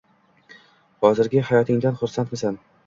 [1.07, 2.61] Hozirgi hayotingdan xursandmisan